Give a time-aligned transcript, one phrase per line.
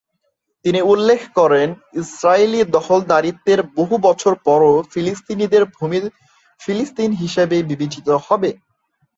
[0.65, 1.67] তিনি উল্লেখ করেন
[1.93, 5.99] ইসরাইলি দখলদারিত্বের বহু বছর পরও ফিলিস্তিনিদের ভূমি
[6.61, 8.49] ফিলিস্তিন হিসেবেই বিবেচিত হবে।